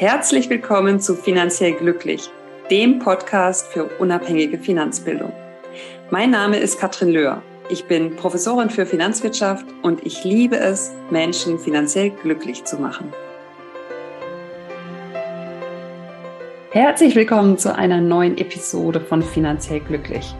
Herzlich 0.00 0.48
willkommen 0.48 0.98
zu 0.98 1.14
Finanziell 1.14 1.74
Glücklich, 1.74 2.30
dem 2.70 3.00
Podcast 3.00 3.66
für 3.66 3.84
unabhängige 3.98 4.56
Finanzbildung. 4.56 5.30
Mein 6.08 6.30
Name 6.30 6.56
ist 6.56 6.80
Katrin 6.80 7.10
Löhr. 7.10 7.42
Ich 7.68 7.84
bin 7.84 8.16
Professorin 8.16 8.70
für 8.70 8.86
Finanzwirtschaft 8.86 9.66
und 9.82 10.06
ich 10.06 10.24
liebe 10.24 10.56
es, 10.56 10.90
Menschen 11.10 11.58
finanziell 11.58 12.08
glücklich 12.08 12.64
zu 12.64 12.78
machen. 12.78 13.12
Herzlich 16.70 17.14
willkommen 17.14 17.58
zu 17.58 17.76
einer 17.76 18.00
neuen 18.00 18.38
Episode 18.38 19.00
von 19.00 19.22
Finanziell 19.22 19.80
Glücklich. 19.80 20.34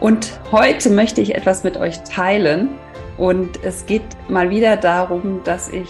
Und 0.00 0.40
heute 0.50 0.90
möchte 0.90 1.20
ich 1.20 1.36
etwas 1.36 1.62
mit 1.62 1.76
euch 1.76 2.02
teilen. 2.02 2.70
Und 3.18 3.62
es 3.62 3.86
geht 3.86 4.02
mal 4.28 4.50
wieder 4.50 4.76
darum, 4.76 5.42
dass 5.44 5.68
ich 5.68 5.88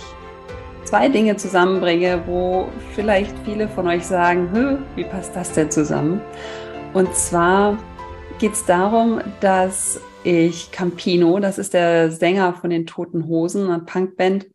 zwei 0.94 1.08
Dinge 1.08 1.34
zusammenbringe, 1.34 2.22
wo 2.28 2.68
vielleicht 2.94 3.34
viele 3.44 3.66
von 3.66 3.88
euch 3.88 4.06
sagen, 4.06 4.78
wie 4.94 5.02
passt 5.02 5.34
das 5.34 5.50
denn 5.50 5.68
zusammen? 5.68 6.20
Und 6.92 7.12
zwar 7.16 7.76
geht 8.38 8.52
es 8.52 8.64
darum, 8.64 9.20
dass 9.40 10.00
ich 10.22 10.70
Campino, 10.70 11.40
das 11.40 11.58
ist 11.58 11.74
der 11.74 12.12
Sänger 12.12 12.54
von 12.54 12.70
den 12.70 12.86
Toten 12.86 13.26
Hosen, 13.26 13.64
einer 13.64 13.80
Punkband, 13.80 14.46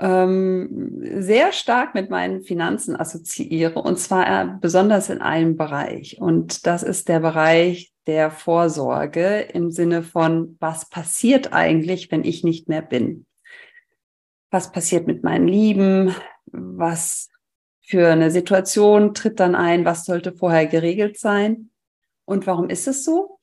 ähm, 0.00 1.00
sehr 1.20 1.52
stark 1.52 1.94
mit 1.94 2.10
meinen 2.10 2.42
Finanzen 2.42 2.98
assoziiere 2.98 3.80
und 3.80 4.00
zwar 4.00 4.58
besonders 4.60 5.10
in 5.10 5.20
einem 5.20 5.56
Bereich. 5.56 6.20
Und 6.20 6.66
das 6.66 6.82
ist 6.82 7.08
der 7.08 7.20
Bereich 7.20 7.92
der 8.08 8.32
Vorsorge 8.32 9.46
im 9.54 9.70
Sinne 9.70 10.02
von, 10.02 10.56
was 10.58 10.88
passiert 10.88 11.52
eigentlich, 11.52 12.10
wenn 12.10 12.24
ich 12.24 12.42
nicht 12.42 12.68
mehr 12.68 12.82
bin? 12.82 13.26
Was 14.52 14.70
passiert 14.70 15.08
mit 15.08 15.24
meinen 15.24 15.48
Lieben, 15.48 16.14
was 16.46 17.30
für 17.80 18.08
eine 18.08 18.30
Situation 18.30 19.14
tritt 19.14 19.40
dann 19.40 19.54
ein, 19.54 19.84
was 19.84 20.04
sollte 20.04 20.32
vorher 20.32 20.66
geregelt 20.66 21.18
sein? 21.18 21.70
Und 22.24 22.46
warum 22.46 22.68
ist 22.68 22.86
es 22.86 23.04
so? 23.04 23.40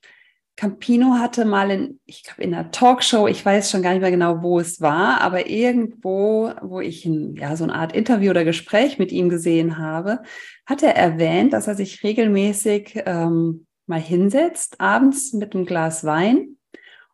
Campino 0.56 1.16
hatte 1.16 1.46
mal 1.46 1.72
in, 1.72 2.00
ich 2.06 2.24
glaube, 2.24 2.44
in 2.44 2.54
einer 2.54 2.70
Talkshow, 2.70 3.28
ich 3.28 3.46
weiß 3.46 3.72
schon 3.72 3.82
gar 3.82 3.92
nicht 3.92 4.02
mehr 4.02 4.12
genau, 4.12 4.44
wo 4.44 4.60
es 4.60 4.82
war, 4.82 5.22
aber 5.22 5.48
irgendwo, 5.48 6.52
wo 6.62 6.80
ich 6.80 7.06
ein, 7.06 7.36
ja, 7.36 7.56
so 7.56 7.64
eine 7.64 7.76
Art 7.76 7.94
Interview 7.94 8.30
oder 8.30 8.44
Gespräch 8.44 9.00
mit 9.00 9.12
ihm 9.12 9.30
gesehen 9.30 9.78
habe, 9.78 10.22
hat 10.66 10.84
er 10.84 10.96
erwähnt, 10.96 11.54
dass 11.54 11.68
er 11.68 11.76
sich 11.76 12.04
regelmäßig 12.04 13.04
ähm, 13.06 13.68
mal 13.88 14.02
hinsetzt, 14.02 14.80
abends 14.82 15.34
mit 15.34 15.56
einem 15.56 15.66
Glas 15.66 16.04
Wein 16.04 16.58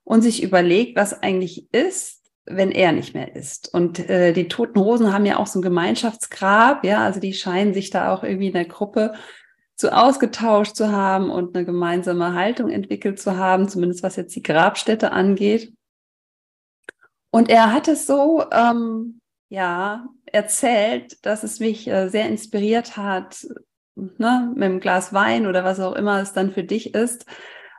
und 0.03 0.21
sich 0.21 0.41
überlegt, 0.43 0.97
was 0.97 1.21
eigentlich 1.21 1.71
ist, 1.71 2.24
wenn 2.45 2.71
er 2.71 2.91
nicht 2.91 3.13
mehr 3.13 3.35
ist. 3.35 3.73
Und 3.73 4.07
äh, 4.09 4.33
die 4.33 4.47
Toten 4.47 4.79
Hosen 4.79 5.11
haben 5.11 5.25
ja 5.25 5.37
auch 5.37 5.47
so 5.47 5.59
ein 5.59 5.63
Gemeinschaftsgrab, 5.63 6.83
ja, 6.83 7.03
also 7.03 7.19
die 7.19 7.33
scheinen 7.33 7.73
sich 7.73 7.89
da 7.89 8.13
auch 8.13 8.23
irgendwie 8.23 8.47
in 8.47 8.53
der 8.53 8.65
Gruppe 8.65 9.13
zu 9.75 9.91
ausgetauscht 9.91 10.75
zu 10.75 10.91
haben 10.91 11.29
und 11.29 11.55
eine 11.55 11.65
gemeinsame 11.65 12.33
Haltung 12.33 12.69
entwickelt 12.69 13.19
zu 13.19 13.37
haben, 13.37 13.67
zumindest 13.67 14.03
was 14.03 14.15
jetzt 14.15 14.35
die 14.35 14.43
Grabstätte 14.43 15.11
angeht. 15.11 15.73
Und 17.31 17.49
er 17.49 17.73
hat 17.73 17.87
es 17.87 18.07
so, 18.07 18.45
ähm, 18.51 19.19
ja, 19.49 20.07
erzählt, 20.25 21.25
dass 21.25 21.43
es 21.43 21.59
mich 21.59 21.87
äh, 21.87 22.07
sehr 22.09 22.27
inspiriert 22.29 22.95
hat, 22.95 23.45
ne, 23.95 24.51
mit 24.53 24.63
einem 24.63 24.79
Glas 24.79 25.13
Wein 25.13 25.47
oder 25.47 25.63
was 25.63 25.79
auch 25.79 25.95
immer 25.95 26.21
es 26.21 26.33
dann 26.33 26.51
für 26.51 26.63
dich 26.63 26.93
ist, 26.93 27.25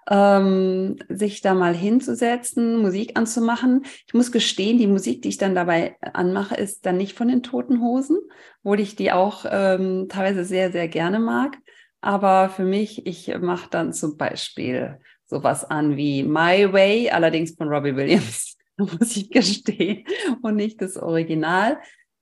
ähm, 0.09 0.97
sich 1.09 1.41
da 1.41 1.55
mal 1.55 1.75
hinzusetzen, 1.75 2.79
Musik 2.79 3.19
anzumachen. 3.19 3.85
Ich 4.07 4.15
muss 4.15 4.31
gestehen, 4.31 4.79
die 4.79 4.87
Musik, 4.87 5.23
die 5.23 5.31
ich 5.31 5.39
dann 5.39 5.55
dabei 5.55 5.97
anmache, 6.01 6.55
ist 6.55 6.87
dann 6.87 6.97
nicht 6.97 7.17
von 7.17 7.29
den 7.29 7.43
Toten 7.43 7.81
Hosen, 7.81 8.19
obwohl 8.63 8.81
ich 8.81 8.97
die 8.97 9.13
auch 9.13 9.45
ähm, 9.51 10.07
teilweise 10.09 10.45
sehr, 10.45 10.71
sehr 10.71 10.89
gerne 10.89 11.19
mag. 11.19 11.59
Aber 12.01 12.51
für 12.51 12.65
mich, 12.65 13.07
ich 13.07 13.37
mache 13.39 13.69
dann 13.71 13.93
zum 13.93 14.17
Beispiel 14.17 15.01
sowas 15.25 15.65
an 15.65 15.97
wie 15.97 16.23
My 16.23 16.73
Way, 16.73 17.11
allerdings 17.11 17.57
von 17.57 17.69
Robbie 17.69 17.97
Williams, 17.97 18.57
muss 18.77 19.17
ich 19.17 19.31
gestehen, 19.31 20.05
und 20.43 20.57
nicht 20.57 20.81
das 20.81 20.97
Original, 20.97 21.79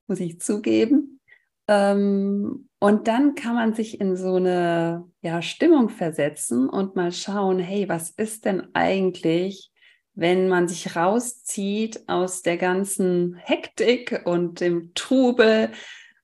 muss 0.07 0.19
ich 0.19 0.39
zugeben. 0.39 1.19
Ähm, 1.67 2.67
und 2.85 3.07
dann 3.07 3.33
kann 3.33 3.55
man 3.55 3.73
sich 3.73 3.99
in 3.99 4.15
so 4.15 4.35
eine 4.35 5.09
ja, 5.21 5.41
Stimmung 5.41 5.89
versetzen 5.89 6.69
und 6.69 6.95
mal 6.95 7.11
schauen, 7.11 7.57
hey, 7.57 7.89
was 7.89 8.11
ist 8.11 8.45
denn 8.45 8.67
eigentlich, 8.75 9.71
wenn 10.13 10.47
man 10.49 10.67
sich 10.67 10.95
rauszieht 10.95 12.07
aus 12.07 12.43
der 12.43 12.57
ganzen 12.57 13.37
Hektik 13.37 14.21
und 14.25 14.59
dem 14.59 14.93
Trubel 14.93 15.71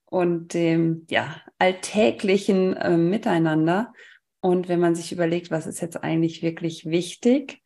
und 0.06 0.54
dem 0.54 1.08
ja, 1.10 1.42
alltäglichen 1.58 2.78
äh, 2.78 2.96
Miteinander? 2.96 3.92
Und 4.40 4.70
wenn 4.70 4.80
man 4.80 4.94
sich 4.94 5.12
überlegt, 5.12 5.50
was 5.50 5.66
ist 5.66 5.82
jetzt 5.82 6.04
eigentlich 6.04 6.44
wirklich 6.44 6.86
wichtig 6.86 7.60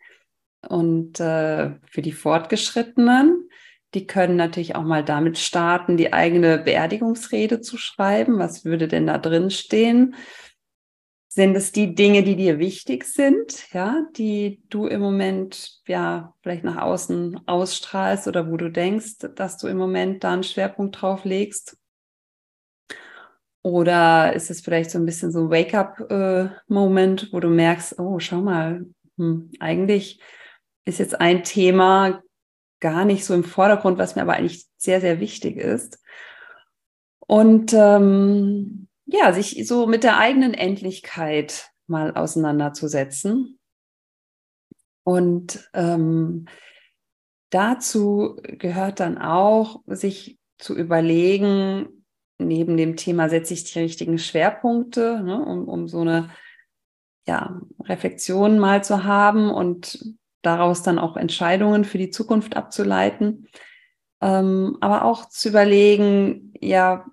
und 0.69 1.19
äh, 1.19 1.71
für 1.83 2.01
die 2.01 2.13
Fortgeschrittenen, 2.13 3.44
die 3.95 4.05
können 4.05 4.35
natürlich 4.35 4.75
auch 4.75 4.83
mal 4.83 5.03
damit 5.03 5.37
starten, 5.37 5.97
die 5.97 6.13
eigene 6.13 6.57
Beerdigungsrede 6.57 7.61
zu 7.61 7.77
schreiben. 7.77 8.37
Was 8.37 8.65
würde 8.65 8.87
denn 8.87 9.07
da 9.07 9.17
drin 9.17 9.49
stehen? 9.49 10.15
Sind 11.27 11.55
es 11.55 11.71
die 11.71 11.95
Dinge, 11.95 12.23
die 12.23 12.35
dir 12.35 12.59
wichtig 12.59 13.05
sind, 13.05 13.73
ja, 13.73 14.05
die 14.15 14.61
du 14.69 14.85
im 14.87 15.01
Moment 15.01 15.81
ja 15.87 16.33
vielleicht 16.41 16.63
nach 16.63 16.77
außen 16.77 17.41
ausstrahlst 17.45 18.27
oder 18.27 18.49
wo 18.49 18.57
du 18.57 18.69
denkst, 18.69 19.17
dass 19.35 19.57
du 19.57 19.67
im 19.67 19.77
Moment 19.77 20.23
da 20.23 20.33
einen 20.33 20.43
Schwerpunkt 20.43 21.01
drauf 21.01 21.25
legst? 21.25 21.77
Oder 23.63 24.33
ist 24.33 24.51
es 24.51 24.61
vielleicht 24.61 24.91
so 24.91 24.99
ein 24.99 25.05
bisschen 25.05 25.31
so 25.31 25.39
ein 25.39 25.49
Wake-up-Moment, 25.49 27.23
äh, 27.23 27.27
wo 27.31 27.39
du 27.39 27.49
merkst, 27.49 27.99
oh, 27.99 28.19
schau 28.19 28.41
mal, 28.41 28.85
hm, 29.17 29.51
eigentlich 29.59 30.21
ist 30.85 30.99
jetzt 30.99 31.19
ein 31.19 31.43
Thema 31.43 32.21
gar 32.85 33.03
nicht 33.03 33.25
so 33.25 33.33
im 33.33 33.43
Vordergrund, 33.43 33.97
was 33.97 34.15
mir 34.15 34.21
aber 34.21 34.33
eigentlich 34.33 34.67
sehr, 34.77 35.01
sehr 35.01 35.19
wichtig 35.19 35.57
ist. 35.57 35.97
Und 37.17 37.73
ähm, 37.73 38.87
ja, 39.07 39.33
sich 39.33 39.67
so 39.67 39.87
mit 39.87 40.03
der 40.03 40.19
eigenen 40.19 40.53
Endlichkeit 40.53 41.71
mal 41.87 42.15
auseinanderzusetzen. 42.15 43.57
Und 45.03 45.67
ähm, 45.73 46.45
dazu 47.49 48.39
gehört 48.43 48.99
dann 48.99 49.17
auch, 49.17 49.81
sich 49.87 50.37
zu 50.59 50.75
überlegen, 50.75 52.05
neben 52.37 52.77
dem 52.77 52.97
Thema 52.97 53.29
setze 53.29 53.55
ich 53.55 53.63
die 53.63 53.79
richtigen 53.79 54.19
Schwerpunkte, 54.19 55.23
ne, 55.23 55.43
um, 55.43 55.67
um 55.67 55.87
so 55.87 56.01
eine 56.01 56.29
ja, 57.27 57.59
Reflexion 57.79 58.59
mal 58.59 58.83
zu 58.83 59.05
haben 59.05 59.49
und 59.49 60.15
daraus 60.45 60.83
dann 60.83 60.99
auch 60.99 61.17
Entscheidungen 61.17 61.85
für 61.85 61.97
die 61.97 62.09
Zukunft 62.09 62.55
abzuleiten. 62.55 63.47
Ähm, 64.21 64.77
aber 64.81 65.05
auch 65.05 65.29
zu 65.29 65.49
überlegen, 65.49 66.53
ja, 66.59 67.05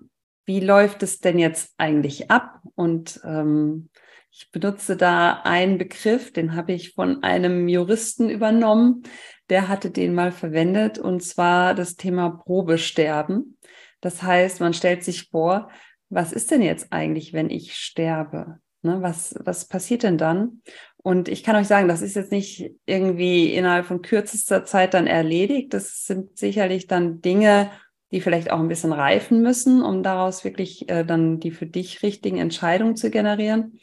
wie 0.45 0.61
läuft 0.61 1.03
es 1.03 1.21
denn 1.21 1.39
jetzt 1.39 1.75
eigentlich 1.79 2.31
ab? 2.31 2.61
Und 2.75 3.21
ähm, 3.25 3.89
ich 4.31 4.51
benutze 4.51 4.97
da 4.97 5.43
einen 5.45 5.79
Begriff, 5.79 6.33
den 6.33 6.57
habe 6.57 6.73
ich 6.73 6.95
von 6.95 7.23
einem 7.23 7.69
Juristen 7.69 8.31
übernommen. 8.31 9.03
Der 9.51 9.69
hatte 9.69 9.91
den 9.91 10.15
mal 10.15 10.33
verwendet, 10.33 10.99
und 10.99 11.23
zwar 11.23 11.75
das 11.75 11.97
Thema 11.97 12.31
Probesterben. 12.31 13.59
Das 14.01 14.23
heißt, 14.23 14.61
man 14.61 14.73
stellt 14.73 15.05
sich 15.05 15.29
vor, 15.29 15.71
was 16.09 16.33
ist 16.33 16.51
denn 16.51 16.63
jetzt 16.63 16.93
eigentlich, 16.93 17.33
wenn 17.33 17.51
ich 17.51 17.77
sterbe? 17.77 18.59
Ne, 18.83 19.01
was, 19.01 19.35
was 19.45 19.69
passiert 19.69 20.03
denn 20.03 20.19
dann? 20.19 20.63
Und 21.03 21.29
ich 21.29 21.43
kann 21.43 21.57
euch 21.57 21.67
sagen, 21.67 21.89
das 21.89 22.01
ist 22.01 22.15
jetzt 22.15 22.31
nicht 22.31 22.71
irgendwie 22.87 23.53
innerhalb 23.55 23.87
von 23.87 24.03
kürzester 24.03 24.65
Zeit 24.65 24.95
dann 24.95 25.09
erledigt. 25.09 25.75
Das 25.75 26.07
sind 26.07 26.39
sicherlich 26.39 26.87
dann 26.87 27.21
Dinge, 27.21 27.71
die 28.13 28.21
vielleicht 28.21 28.53
auch 28.53 28.61
ein 28.61 28.69
bisschen 28.69 28.93
reifen 28.93 29.43
müssen, 29.43 29.83
um 29.83 30.03
daraus 30.03 30.45
wirklich 30.45 30.89
äh, 30.89 31.05
dann 31.05 31.41
die 31.41 31.51
für 31.51 31.67
dich 31.67 32.03
richtigen 32.03 32.39
Entscheidungen 32.39 32.95
zu 32.95 33.11
generieren. 33.11 33.81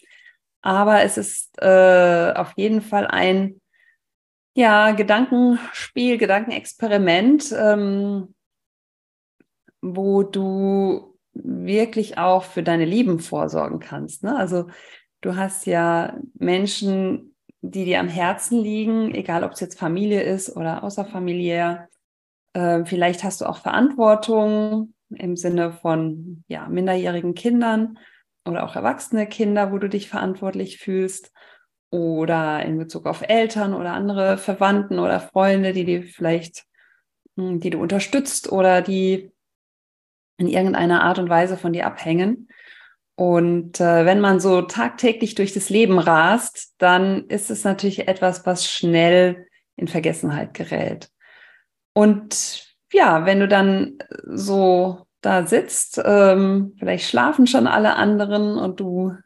Aber 0.61 1.03
es 1.03 1.17
ist 1.17 1.61
äh, 1.61 2.33
auf 2.35 2.53
jeden 2.55 2.81
Fall 2.81 3.07
ein 3.07 3.59
ja, 4.55 4.91
Gedankenspiel, 4.91 6.17
Gedankenexperiment, 6.17 7.53
ähm, 7.57 8.33
wo 9.81 10.23
du 10.23 11.17
wirklich 11.33 12.17
auch 12.17 12.43
für 12.43 12.63
deine 12.63 12.85
Lieben 12.85 13.19
vorsorgen 13.19 13.79
kannst. 13.79 14.23
Ne? 14.23 14.35
Also 14.35 14.67
Du 15.21 15.35
hast 15.35 15.65
ja 15.65 16.17
Menschen, 16.35 17.35
die 17.61 17.85
dir 17.85 17.99
am 17.99 18.07
Herzen 18.07 18.61
liegen, 18.61 19.13
egal 19.13 19.43
ob 19.43 19.51
es 19.51 19.59
jetzt 19.59 19.77
Familie 19.77 20.23
ist 20.23 20.55
oder 20.55 20.83
außerfamiliär. 20.83 21.89
Äh, 22.53 22.85
vielleicht 22.85 23.23
hast 23.23 23.41
du 23.41 23.45
auch 23.45 23.57
Verantwortung 23.57 24.93
im 25.09 25.35
Sinne 25.35 25.73
von 25.73 26.43
ja, 26.47 26.67
minderjährigen 26.69 27.33
Kindern 27.33 27.97
oder 28.45 28.63
auch 28.63 28.75
erwachsene 28.75 29.27
Kinder, 29.27 29.71
wo 29.71 29.77
du 29.77 29.89
dich 29.89 30.09
verantwortlich 30.09 30.77
fühlst 30.77 31.33
oder 31.91 32.63
in 32.63 32.77
Bezug 32.77 33.05
auf 33.05 33.21
Eltern 33.27 33.73
oder 33.73 33.93
andere 33.93 34.37
Verwandten 34.37 34.99
oder 34.99 35.19
Freunde, 35.19 35.73
die 35.73 35.85
dir 35.85 36.03
vielleicht, 36.03 36.65
hm, 37.35 37.59
die 37.59 37.71
du 37.71 37.81
unterstützt 37.81 38.51
oder 38.51 38.81
die 38.81 39.31
in 40.37 40.47
irgendeiner 40.47 41.03
Art 41.03 41.19
und 41.19 41.29
Weise 41.29 41.57
von 41.57 41.73
dir 41.73 41.85
abhängen. 41.85 42.47
Und 43.19 43.81
äh, 43.81 44.05
wenn 44.05 44.21
man 44.21 44.39
so 44.39 44.61
tagtäglich 44.61 45.35
durch 45.35 45.51
das 45.51 45.69
Leben 45.69 45.99
rast, 45.99 46.73
dann 46.77 47.27
ist 47.27 47.51
es 47.51 47.65
natürlich 47.65 48.07
etwas, 48.07 48.45
was 48.45 48.71
schnell 48.71 49.45
in 49.75 49.89
Vergessenheit 49.89 50.53
gerät. 50.53 51.09
Und 51.91 52.77
ja, 52.93 53.25
wenn 53.25 53.41
du 53.41 53.49
dann 53.49 53.97
so 54.23 55.05
da 55.19 55.45
sitzt, 55.45 56.01
ähm, 56.01 56.77
vielleicht 56.79 57.09
schlafen 57.09 57.45
schon 57.45 57.67
alle 57.67 57.97
anderen 57.97 58.57
und 58.57 58.79
du 58.79 59.17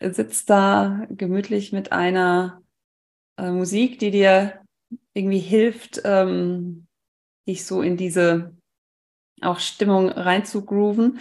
sitzt 0.00 0.48
da 0.48 1.04
gemütlich 1.10 1.74
mit 1.74 1.92
einer 1.92 2.62
äh, 3.36 3.50
Musik, 3.50 3.98
die 3.98 4.12
dir 4.12 4.62
irgendwie 5.12 5.40
hilft, 5.40 6.00
ähm, 6.06 6.86
dich 7.46 7.66
so 7.66 7.82
in 7.82 7.98
diese 7.98 8.56
auch 9.42 9.58
Stimmung 9.58 10.08
reinzugrooven, 10.08 11.18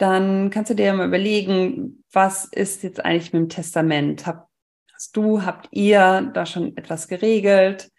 dann 0.00 0.48
kannst 0.48 0.70
du 0.70 0.74
dir 0.74 0.94
mal 0.94 1.06
überlegen, 1.06 2.02
was 2.10 2.46
ist 2.46 2.82
jetzt 2.82 3.04
eigentlich 3.04 3.34
mit 3.34 3.42
dem 3.42 3.48
Testament? 3.50 4.26
Hab, 4.26 4.48
hast 4.94 5.14
du, 5.14 5.42
habt 5.42 5.68
ihr 5.72 6.30
da 6.32 6.46
schon 6.46 6.74
etwas 6.78 7.06
geregelt? 7.06 7.90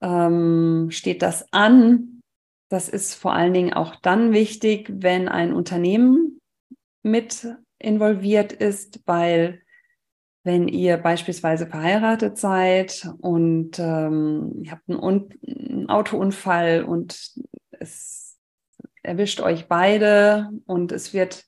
Ähm, 0.00 0.88
steht 0.90 1.22
das 1.22 1.46
an? 1.52 2.22
Das 2.70 2.88
ist 2.88 3.14
vor 3.14 3.34
allen 3.34 3.54
Dingen 3.54 3.72
auch 3.72 3.94
dann 3.96 4.32
wichtig, 4.32 4.90
wenn 4.92 5.28
ein 5.28 5.52
Unternehmen 5.52 6.40
mit 7.04 7.46
involviert 7.78 8.52
ist, 8.52 9.00
weil 9.06 9.62
wenn 10.42 10.66
ihr 10.66 10.96
beispielsweise 10.96 11.68
verheiratet 11.68 12.36
seid 12.36 13.08
und 13.20 13.78
ähm, 13.78 14.54
ihr 14.64 14.72
habt 14.72 14.88
einen, 14.88 15.00
einen 15.00 15.88
Autounfall 15.88 16.82
und 16.82 17.30
es 17.70 18.17
erwischt 19.08 19.40
euch 19.40 19.66
beide 19.66 20.50
und 20.66 20.92
es 20.92 21.12
wird 21.12 21.44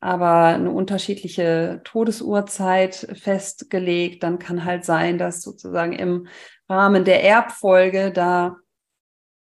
aber 0.00 0.44
eine 0.44 0.70
unterschiedliche 0.70 1.82
Todesurzeit 1.84 2.94
festgelegt, 3.20 4.22
dann 4.22 4.38
kann 4.38 4.64
halt 4.64 4.84
sein, 4.84 5.18
dass 5.18 5.42
sozusagen 5.42 5.92
im 5.92 6.26
Rahmen 6.68 7.04
der 7.04 7.22
Erbfolge 7.22 8.10
da, 8.10 8.56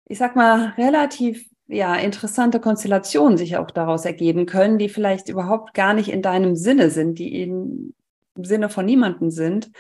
ich 0.07 0.19
sag 0.19 0.35
mal, 0.35 0.75
relativ 0.77 1.49
ja, 1.69 1.95
interessante 1.95 2.61
Konstellationen 2.61 3.37
sich 3.37 3.57
auch 3.57 3.71
daraus 3.71 4.05
ergeben 4.05 4.47
können, 4.47 4.79
die 4.79 4.89
vielleicht 4.89 5.29
überhaupt 5.29 5.75
gar 5.75 5.95
nicht 5.95 6.09
in 6.09 6.23
deinem 6.23 6.57
Sinne 6.57 6.91
sind, 6.91 7.19
die 7.19 7.43
im 7.43 7.95
Sinne 8.35 8.69
von 8.71 8.87
niemandem 8.87 9.31
sind, 9.31 9.71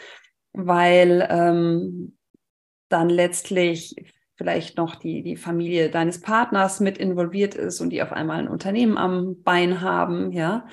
weil 0.52 1.26
ähm, 1.31 2.19
dann 2.88 3.08
letztlich 3.08 3.96
vielleicht 4.38 4.76
noch 4.79 4.94
die, 4.94 5.23
die 5.23 5.37
Familie 5.37 5.90
deines 5.90 6.20
Partners 6.20 6.81
mit 6.81 6.96
involviert 6.96 7.55
ist 7.55 7.81
und 7.81 7.90
die 7.90 8.02
auf 8.02 8.12
einmal 8.12 8.38
ein 8.38 8.49
Unternehmen 8.49 8.96
am 8.96 9.43
Bein 9.43 9.81
haben, 9.81 10.32
ja. 10.32 10.67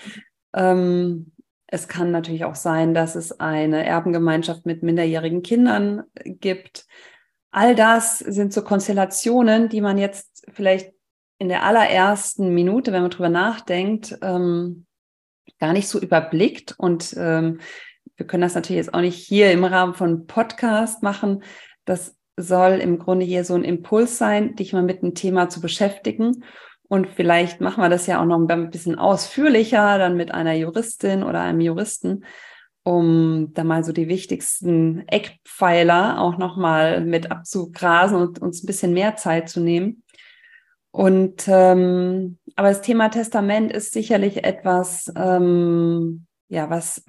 Ähm, 0.53 1.31
es 1.67 1.87
kann 1.87 2.11
natürlich 2.11 2.45
auch 2.45 2.55
sein, 2.55 2.93
dass 2.93 3.15
es 3.15 3.39
eine 3.39 3.83
Erbengemeinschaft 3.85 4.67
mit 4.67 4.83
minderjährigen 4.83 5.41
Kindern 5.41 6.03
gibt. 6.23 6.85
All 7.49 7.75
das 7.75 8.19
sind 8.19 8.53
so 8.53 8.61
Konstellationen, 8.63 9.67
die 9.67 9.81
man 9.81 9.97
jetzt 9.97 10.45
vielleicht 10.53 10.93
in 11.39 11.49
der 11.49 11.63
allerersten 11.63 12.53
Minute, 12.53 12.93
wenn 12.93 13.01
man 13.01 13.11
drüber 13.11 13.29
nachdenkt, 13.29 14.17
ähm, 14.21 14.85
gar 15.59 15.73
nicht 15.73 15.87
so 15.87 15.99
überblickt. 15.99 16.75
Und 16.77 17.15
ähm, 17.17 17.59
wir 18.15 18.27
können 18.27 18.41
das 18.41 18.55
natürlich 18.55 18.85
jetzt 18.85 18.93
auch 18.93 19.01
nicht 19.01 19.17
hier 19.17 19.51
im 19.51 19.65
Rahmen 19.65 19.95
von 19.95 20.27
Podcast 20.27 21.01
machen. 21.01 21.43
Das 21.83 22.15
soll 22.37 22.73
im 22.73 22.99
Grunde 22.99 23.25
hier 23.25 23.43
so 23.45 23.55
ein 23.55 23.63
Impuls 23.63 24.17
sein, 24.17 24.55
dich 24.55 24.73
mal 24.73 24.83
mit 24.83 25.03
einem 25.03 25.15
Thema 25.15 25.49
zu 25.49 25.61
beschäftigen. 25.61 26.43
Und 26.87 27.07
vielleicht 27.07 27.61
machen 27.61 27.81
wir 27.81 27.89
das 27.89 28.07
ja 28.07 28.21
auch 28.21 28.25
noch 28.25 28.37
ein 28.37 28.69
bisschen 28.69 28.97
ausführlicher, 28.97 29.97
dann 29.97 30.17
mit 30.17 30.33
einer 30.33 30.53
Juristin 30.53 31.23
oder 31.23 31.41
einem 31.41 31.61
Juristen, 31.61 32.25
um 32.83 33.53
da 33.53 33.63
mal 33.63 33.83
so 33.83 33.91
die 33.91 34.07
wichtigsten 34.07 35.07
Eckpfeiler 35.07 36.21
auch 36.21 36.37
nochmal 36.37 37.01
mit 37.01 37.31
abzugrasen 37.31 38.17
und 38.17 38.39
uns 38.39 38.63
ein 38.63 38.67
bisschen 38.67 38.93
mehr 38.93 39.15
Zeit 39.15 39.49
zu 39.49 39.61
nehmen. 39.61 40.03
Und 40.91 41.45
ähm, 41.47 42.37
aber 42.55 42.69
das 42.69 42.81
Thema 42.81 43.09
Testament 43.09 43.71
ist 43.71 43.91
sicherlich 43.91 44.45
etwas, 44.45 45.11
ähm, 45.15 46.25
ja, 46.47 46.69
was 46.69 47.03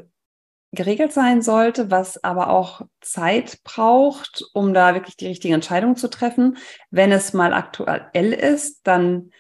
geregelt 0.73 1.13
sein 1.13 1.43
sollte, 1.43 1.91
was 1.91 2.23
aber 2.23 2.51
auch 2.51 2.83
Zeit 3.01 3.61
braucht, 3.65 4.45
um 4.53 4.75
da 4.75 4.95
wirklich 4.95 5.17
die 5.17 5.29
richtige 5.29 5.55
Entscheidung 5.55 5.97
zu 5.97 6.09
treffen. 6.09 6.59
Wenn 6.91 7.13
es 7.13 7.33
mal 7.33 7.55
aktuell 7.55 8.33
ist, 8.33 8.87
dann 8.87 9.31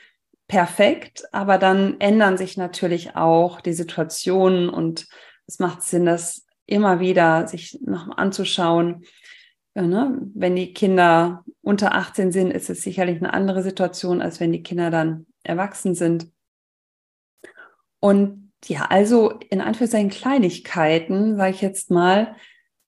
perfekt, 0.49 1.25
aber 1.33 1.59
dann 1.59 2.01
ändern 2.01 2.39
sich 2.39 2.57
natürlich 2.57 3.17
auch 3.17 3.61
die 3.61 3.73
Situationen 3.73 4.69
und 4.69 5.07
es 5.47 5.59
macht 5.59 5.83
Sinn, 5.83 6.07
das 6.07 6.47
immer 6.67 7.01
wieder 7.01 7.49
sich 7.49 7.79
noch 7.83 8.17
anzuschauen, 8.17 9.05
Ne? 9.83 10.19
Wenn 10.35 10.57
die 10.57 10.73
Kinder 10.73 11.45
unter 11.61 11.95
18 11.95 12.33
sind, 12.33 12.51
ist 12.51 12.71
es 12.71 12.81
sicherlich 12.81 13.19
eine 13.19 13.35
andere 13.35 13.63
Situation, 13.63 14.23
als 14.23 14.41
wenn 14.41 14.51
die 14.53 14.63
Kinder 14.63 14.91
dann 14.91 15.27
erwachsen 15.43 15.95
sind. 15.95 16.33
Und 18.01 18.46
ja, 18.65 18.87
also 18.87 19.31
in 19.51 19.61
Anführungszeichen 19.61 20.11
Kleinigkeiten, 20.11 21.37
sage 21.37 21.51
ich 21.55 21.63
jetzt 21.63 21.91
mal, 21.91 22.37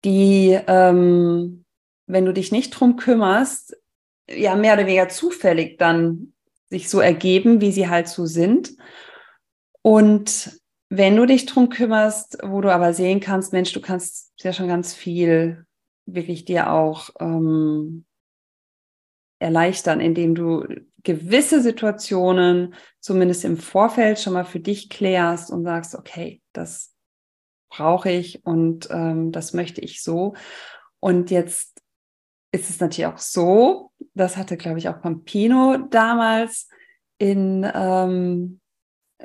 die, 0.05 0.59
ähm, 0.67 1.65
wenn 2.07 2.25
du 2.25 2.33
dich 2.33 2.53
nicht 2.53 2.71
drum 2.71 2.97
kümmerst, 2.97 3.77
ja 4.31 4.55
mehr 4.55 4.75
oder 4.75 4.87
weniger 4.87 5.09
zufällig 5.09 5.79
dann 5.79 6.33
sich 6.71 6.89
so 6.89 7.01
ergeben, 7.01 7.61
wie 7.61 7.73
sie 7.73 7.89
halt 7.89 8.09
so 8.09 8.27
sind. 8.27 8.77
Und 9.83 10.61
wenn 10.91 11.17
du 11.17 11.27
dich 11.27 11.47
drum 11.47 11.69
kümmerst, 11.69 12.39
wo 12.43 12.61
du 12.61 12.73
aber 12.73 12.93
sehen 12.93 13.21
kannst, 13.21 13.53
Mensch, 13.53 13.73
du 13.73 13.81
kannst 13.81 14.33
ja 14.39 14.53
schon 14.53 14.69
ganz 14.69 14.95
viel 14.95 15.65
wirklich 16.07 16.45
dir 16.45 16.73
auch 16.73 17.11
ähm, 17.21 18.05
erleichtern, 19.39 20.01
indem 20.01 20.35
du 20.35 20.67
gewisse 21.09 21.63
Situationen 21.63 22.75
zumindest 23.01 23.43
im 23.47 23.57
Vorfeld 23.57 24.19
schon 24.19 24.35
mal 24.35 24.45
für 24.45 24.61
dich 24.61 24.91
klärst 24.91 25.51
und 25.51 25.65
sagst, 25.65 25.95
okay, 25.95 26.43
das 26.53 26.95
brauche 27.71 28.11
ich 28.11 28.45
und 28.45 28.89
ähm, 28.91 29.33
das 29.33 29.55
möchte 29.55 29.81
ich 29.81 30.03
so. 30.03 30.35
Und 31.01 31.31
jetzt 31.31 31.81
ist 32.53 32.69
es 32.69 32.79
natürlich 32.79 33.07
auch 33.07 33.17
so, 33.17 33.91
das 34.13 34.37
hatte, 34.37 34.59
glaube 34.59 34.77
ich, 34.77 34.91
auch 34.91 35.01
Pampino 35.01 35.79
damals 35.89 36.69
in 37.17 37.67
ähm, 37.75 38.61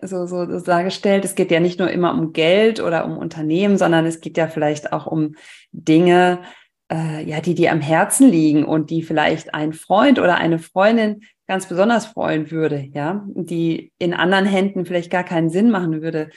so, 0.02 0.26
so, 0.26 0.50
so 0.50 0.64
dargestellt, 0.64 1.26
es 1.26 1.36
geht 1.36 1.52
ja 1.52 1.60
nicht 1.60 1.80
nur 1.80 1.92
immer 1.92 2.14
um 2.14 2.32
Geld 2.32 2.80
oder 2.80 3.04
um 3.04 3.18
Unternehmen, 3.18 3.78
sondern 3.78 4.06
es 4.06 4.22
geht 4.22 4.38
ja 4.38 4.48
vielleicht 4.48 4.94
auch 4.94 5.06
um 5.06 5.36
Dinge, 5.74 6.44
äh, 6.90 7.26
ja, 7.26 7.42
die 7.42 7.56
dir 7.56 7.74
am 7.74 7.82
Herzen 7.82 8.30
liegen 8.30 8.64
und 8.64 8.90
die 8.90 9.04
vielleicht 9.04 9.54
ein 9.54 9.74
Freund 9.74 10.18
oder 10.18 10.36
eine 10.38 10.60
Freundin 10.60 11.24
ganz 11.48 11.68
besonders 11.68 12.06
freuen 12.06 12.52
würde, 12.52 12.90
ja, 12.94 13.26
die 13.34 13.92
in 13.98 14.14
anderen 14.14 14.46
Händen 14.46 14.86
vielleicht 14.86 15.12
gar 15.12 15.24
keinen 15.24 15.50
Sinn 15.50 15.70
machen 15.70 16.02
würde. 16.02 16.30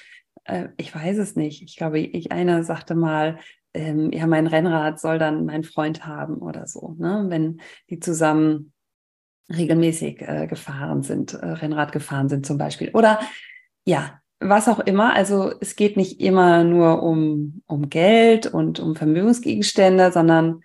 Äh, 0.44 0.68
ich 0.76 0.94
weiß 0.94 1.18
es 1.18 1.36
nicht. 1.36 1.62
Ich 1.62 1.76
glaube, 1.76 2.00
ich 2.00 2.32
einer 2.32 2.64
sagte 2.64 2.94
mal, 2.94 3.38
ähm, 3.74 4.10
ja, 4.12 4.26
mein 4.26 4.46
Rennrad 4.46 4.98
soll 4.98 5.18
dann 5.18 5.44
mein 5.44 5.64
Freund 5.64 6.06
haben 6.06 6.38
oder 6.38 6.66
so, 6.66 6.94
ne? 6.98 7.26
wenn 7.28 7.60
die 7.90 8.00
zusammen 8.00 8.72
regelmäßig 9.54 10.22
äh, 10.22 10.46
gefahren 10.48 11.02
sind, 11.02 11.34
äh, 11.34 11.46
Rennrad 11.46 11.92
gefahren 11.92 12.28
sind 12.28 12.46
zum 12.46 12.58
Beispiel. 12.58 12.90
Oder 12.94 13.20
ja, 13.84 14.20
was 14.40 14.68
auch 14.68 14.80
immer. 14.80 15.14
Also 15.14 15.52
es 15.60 15.76
geht 15.76 15.96
nicht 15.96 16.20
immer 16.20 16.64
nur 16.64 17.02
um, 17.02 17.62
um 17.66 17.88
Geld 17.88 18.46
und 18.46 18.80
um 18.80 18.96
Vermögensgegenstände, 18.96 20.10
sondern 20.10 20.62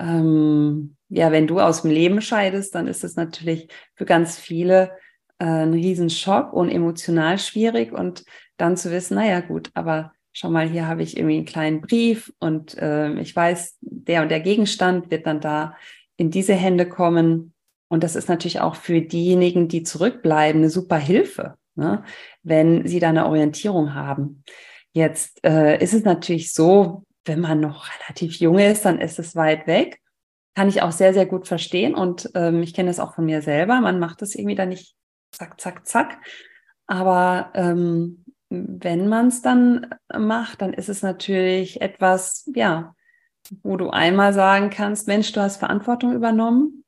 ähm, 0.00 0.96
ja, 1.14 1.32
wenn 1.32 1.46
du 1.46 1.60
aus 1.60 1.82
dem 1.82 1.90
Leben 1.90 2.20
scheidest, 2.20 2.74
dann 2.74 2.86
ist 2.86 3.04
es 3.04 3.16
natürlich 3.16 3.68
für 3.94 4.04
ganz 4.04 4.38
viele 4.38 4.92
äh, 5.38 5.44
ein 5.46 5.72
Riesenschock 5.72 6.52
und 6.52 6.70
emotional 6.70 7.38
schwierig. 7.38 7.92
Und 7.92 8.24
dann 8.56 8.76
zu 8.76 8.90
wissen, 8.90 9.16
naja 9.16 9.40
gut, 9.40 9.70
aber 9.74 10.12
schau 10.32 10.50
mal, 10.50 10.68
hier 10.68 10.86
habe 10.86 11.02
ich 11.02 11.16
irgendwie 11.16 11.36
einen 11.36 11.46
kleinen 11.46 11.80
Brief 11.80 12.32
und 12.38 12.76
äh, 12.78 13.12
ich 13.20 13.34
weiß, 13.34 13.78
der 13.80 14.22
und 14.22 14.30
der 14.30 14.40
Gegenstand 14.40 15.10
wird 15.10 15.26
dann 15.26 15.40
da 15.40 15.76
in 16.16 16.30
diese 16.30 16.54
Hände 16.54 16.88
kommen. 16.88 17.52
Und 17.88 18.02
das 18.02 18.16
ist 18.16 18.28
natürlich 18.28 18.60
auch 18.60 18.74
für 18.74 19.00
diejenigen, 19.00 19.68
die 19.68 19.82
zurückbleiben, 19.82 20.62
eine 20.62 20.70
super 20.70 20.98
Hilfe 20.98 21.54
ne? 21.76 22.04
wenn 22.42 22.86
sie 22.86 23.00
da 23.00 23.08
eine 23.08 23.26
Orientierung 23.26 23.94
haben. 23.94 24.44
Jetzt 24.92 25.44
äh, 25.44 25.82
ist 25.82 25.94
es 25.94 26.04
natürlich 26.04 26.52
so, 26.52 27.04
wenn 27.24 27.40
man 27.40 27.60
noch 27.60 27.88
relativ 28.00 28.36
jung 28.36 28.58
ist, 28.58 28.84
dann 28.84 29.00
ist 29.00 29.18
es 29.18 29.34
weit 29.34 29.66
weg. 29.66 30.00
Kann 30.54 30.68
ich 30.68 30.82
auch 30.82 30.92
sehr, 30.92 31.14
sehr 31.14 31.26
gut 31.26 31.48
verstehen. 31.48 31.94
Und 31.94 32.30
ähm, 32.34 32.62
ich 32.62 32.74
kenne 32.74 32.88
das 32.88 33.00
auch 33.00 33.14
von 33.14 33.24
mir 33.24 33.42
selber. 33.42 33.80
Man 33.80 33.98
macht 33.98 34.22
das 34.22 34.34
irgendwie 34.34 34.54
dann 34.54 34.68
nicht 34.70 34.94
zack, 35.32 35.60
zack, 35.60 35.86
zack. 35.86 36.18
Aber 36.86 37.50
ähm, 37.54 38.24
wenn 38.50 39.08
man 39.08 39.28
es 39.28 39.42
dann 39.42 39.86
macht, 40.16 40.62
dann 40.62 40.72
ist 40.72 40.88
es 40.88 41.02
natürlich 41.02 41.80
etwas, 41.80 42.48
ja, 42.54 42.94
wo 43.62 43.76
du 43.76 43.90
einmal 43.90 44.32
sagen 44.32 44.70
kannst, 44.70 45.08
Mensch, 45.08 45.32
du 45.32 45.40
hast 45.40 45.56
Verantwortung 45.58 46.12
übernommen 46.14 46.84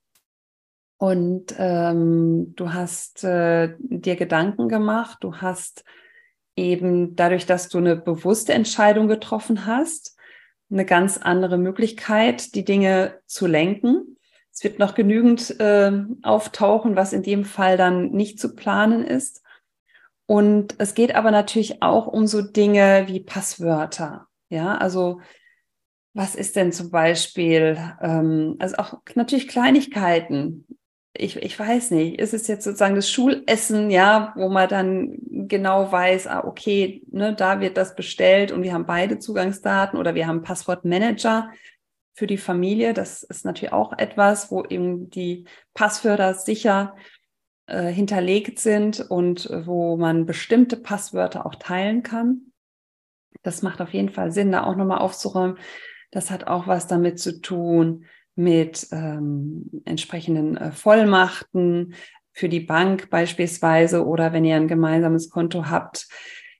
Und 0.99 1.55
ähm, 1.59 2.55
du 2.57 2.73
hast 2.73 3.23
äh, 3.25 3.75
dir 3.79 4.17
Gedanken 4.17 4.69
gemacht, 4.69 5.19
du 5.21 5.37
hast 5.37 5.85
eben 6.57 7.17
dadurch, 7.17 7.45
dass 7.45 7.69
du 7.69 7.79
eine 7.79 7.97
bewusste 7.97 8.55
Entscheidung 8.55 9.07
getroffen 9.09 9.67
hast, 9.67 10.16
eine 10.71 10.85
ganz 10.85 11.19
andere 11.19 11.59
Möglichkeit, 11.59 12.55
die 12.55 12.65
Dinge 12.65 13.21
zu 13.27 13.47
lenken. 13.47 14.17
Es 14.53 14.65
wird 14.65 14.79
noch 14.79 14.95
genügend 14.95 15.61
äh, 15.61 15.93
auftauchen, 16.23 16.97
was 16.97 17.13
in 17.13 17.23
dem 17.23 17.45
Fall 17.45 17.77
dann 17.77 18.11
nicht 18.11 18.41
zu 18.41 18.55
planen 18.55 19.05
ist. 19.05 19.43
Und 20.27 20.75
es 20.79 20.95
geht 20.95 21.15
aber 21.15 21.31
natürlich 21.31 21.83
auch 21.83 22.07
um 22.07 22.27
so 22.27 22.43
Dinge 22.43 23.05
wie 23.07 23.21
Passwörter. 23.21 24.27
Ja, 24.49 24.77
also 24.77 25.21
was 26.15 26.35
ist 26.35 26.57
denn 26.57 26.73
zum 26.73 26.91
Beispiel, 26.91 27.77
ähm, 28.01 28.57
also 28.59 28.77
auch 28.77 28.95
natürlich 29.15 29.49
Kleinigkeiten. 29.49 30.67
Ich, 31.19 31.37
ich 31.37 31.59
weiß 31.59 31.93
nicht, 31.93 32.19
ist 32.19 32.35
es 32.35 32.47
jetzt 32.47 32.65
sozusagen 32.65 32.95
das 32.95 33.11
Schulessen, 33.11 33.91
ja, 33.91 34.33
wo 34.37 34.49
man 34.49 34.69
dann 34.69 35.19
genau 35.49 35.91
weiß, 35.91 36.27
ah, 36.27 36.45
okay, 36.45 37.03
ne, 37.11 37.35
da 37.35 37.61
wird 37.61 37.77
das 37.77 37.95
bestellt 37.95 38.53
und 38.53 38.63
wir 38.63 38.73
haben 38.73 38.87
beide 38.87 39.19
Zugangsdaten 39.19 39.99
oder 39.99 40.15
wir 40.15 40.27
haben 40.27 40.43
Passwortmanager 40.43 41.51
für 42.15 42.27
die 42.27 42.39
Familie. 42.39 42.93
Das 42.95 43.23
ist 43.23 43.45
natürlich 43.45 43.73
auch 43.73 43.97
etwas, 43.99 44.51
wo 44.51 44.65
eben 44.65 45.11
die 45.11 45.47
Passwörter 45.75 46.35
sicher 46.35 46.97
äh, 47.67 47.89
hinterlegt 47.89 48.59
sind 48.59 49.01
und 49.01 49.49
wo 49.65 49.97
man 49.97 50.27
bestimmte 50.27 50.77
Passwörter 50.77 51.47
auch 51.47 51.55
teilen 51.55 52.03
kann. 52.03 52.53
Das 53.43 53.63
macht 53.63 53.81
auf 53.81 53.93
jeden 53.93 54.11
Fall 54.11 54.33
Sinn, 54.33 54.53
da 54.53 54.65
auch 54.65 54.77
nochmal 54.77 54.99
aufzuräumen. 54.99 55.59
Das 56.11 56.31
hat 56.31 56.47
auch 56.47 56.67
was 56.67 56.87
damit 56.87 57.21
zu 57.21 57.41
tun 57.41 58.07
mit 58.37 58.87
ähm, 58.93 59.83
entsprechenden 59.85 60.57
äh, 60.57 60.73
Vollmachten 60.73 61.95
für 62.33 62.49
die 62.49 62.61
Bank 62.61 63.09
beispielsweise 63.11 64.07
oder 64.07 64.33
wenn 64.33 64.45
ihr 64.45 64.57
ein 64.57 64.69
gemeinsames 64.69 65.31
Konto 65.31 65.69
habt. 65.71 66.07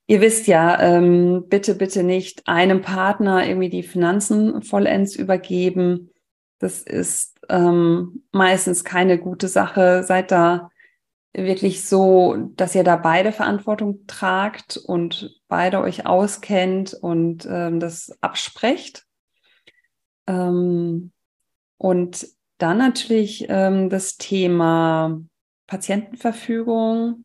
Ihr 0.07 0.21
wisst 0.21 0.47
ja, 0.47 0.81
ähm, 0.81 1.45
bitte, 1.49 1.75
bitte 1.75 2.03
nicht 2.03 2.49
einem 2.49 2.81
Partner 2.81 3.47
irgendwie 3.47 3.69
die 3.69 3.83
Finanzen 3.83 4.63
vollends 4.63 5.17
übergeben. 5.17 6.11
Das 6.59 6.83
ist 6.83 7.37
ähm, 7.51 8.25
meistens 8.33 8.85
keine 8.85 9.19
gute 9.19 9.49
Sache. 9.49 10.03
Seid 10.03 10.31
da 10.31 10.71
wirklich 11.35 11.85
so, 11.85 12.37
dass 12.55 12.75
ihr 12.75 12.85
da 12.85 12.97
beide 12.97 13.33
Verantwortung 13.33 14.07
tragt 14.07 14.79
und 14.79 15.39
beide 15.49 15.81
euch 15.81 16.07
auskennt 16.07 16.95
und 16.95 17.47
ähm, 17.51 17.81
das 17.81 18.17
absprecht. 18.23 19.05
Ähm, 20.27 21.13
und 21.79 22.27
dann 22.59 22.79
natürlich 22.79 23.47
ähm, 23.49 23.91
das 23.91 24.17
Thema 24.17 25.21
Patientenverfügung 25.67 27.25